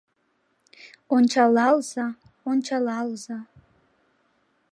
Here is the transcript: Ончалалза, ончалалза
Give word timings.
Ончалалза, 1.15 2.05
ончалалза 2.51 3.37